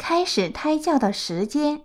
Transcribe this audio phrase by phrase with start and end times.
[0.00, 1.78] 开始胎教的时间。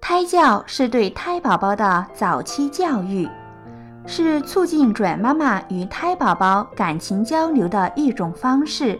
[0.00, 3.28] 胎教是对胎宝宝的早期教育，
[4.06, 8.98] 是促进准妈妈与胎宝宝感情交流的一种方式。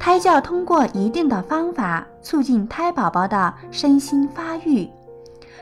[0.00, 4.90] 胎教通过一定的方法，促进胎宝宝的身心发育，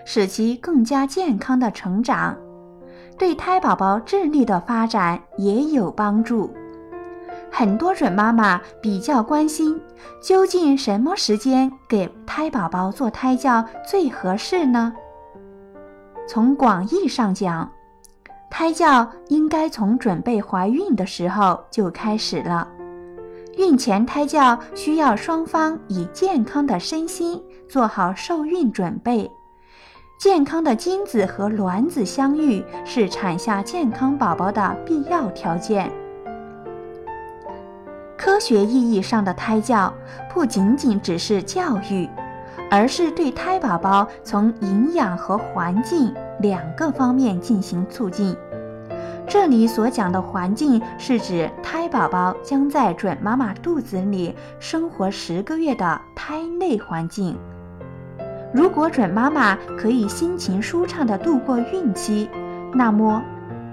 [0.07, 2.35] 使其更加健康的成长，
[3.19, 6.51] 对胎宝宝智力的发展也有帮助。
[7.51, 9.81] 很多准妈妈比较关心，
[10.23, 14.93] 究竟什么时间给胎宝宝做胎教最合适呢？
[16.29, 17.71] 从广义上讲，
[18.51, 22.67] 胎教应该从准备怀孕的时候就开始了。
[23.57, 29.31] 孕前胎教需要双方以健康的身心做好受孕准备，
[30.21, 35.91] 健康的精子和卵子相遇是产下健康宝宝的必要条件。
[38.21, 39.91] 科学意义上的胎教
[40.29, 42.07] 不仅仅只是教育，
[42.71, 48.37] 而是对胎宝宝从营养和环境两个方面进行促进。
[49.27, 57.39] 这里所讲的环境是指胎宝宝将在准妈妈肚子里生活十个月的胎内环境。
[58.53, 62.29] 如果准妈妈可以心情舒畅地度过孕期，
[62.75, 63.23] 那么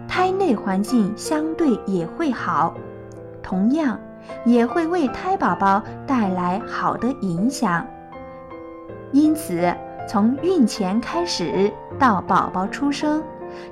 [0.08, 2.74] 胎内环境相对也会好。
[3.44, 4.00] 同样。
[4.46, 7.86] 也会为胎宝宝带来好的影响，
[9.12, 9.74] 因此
[10.08, 13.24] 从孕前开始到宝宝出生，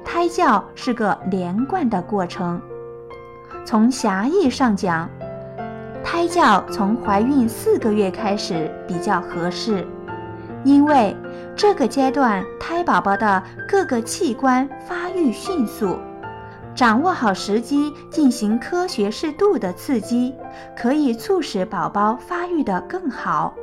[0.04, 2.62] 胎教是个连贯的过程。
[3.66, 5.10] 从狭义上讲，
[6.04, 9.88] 胎教从怀孕四个月开始比较合适，
[10.64, 11.16] 因为
[11.56, 15.98] 这个阶段胎宝宝的各个器官发育迅速。
[16.76, 20.36] 掌握好时机，进行科学适度的刺激，
[20.76, 23.56] 可以促使宝宝发育的更好。